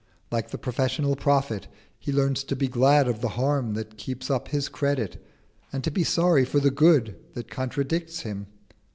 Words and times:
Like 0.31 0.49
the 0.49 0.57
professional 0.57 1.15
prophet, 1.15 1.67
he 1.99 2.11
learns 2.11 2.43
to 2.45 2.55
be 2.55 2.67
glad 2.67 3.07
of 3.07 3.21
the 3.21 3.27
harm 3.37 3.75
that 3.75 3.99
keeps 3.99 4.31
up 4.31 4.47
his 4.47 4.67
credit, 4.67 5.23
and 5.71 5.83
to 5.83 5.91
be 5.91 6.03
sorry 6.03 6.43
for 6.43 6.59
the 6.59 6.71
good 6.71 7.17
that 7.35 7.51
contradicts 7.51 8.21
him. 8.21 8.47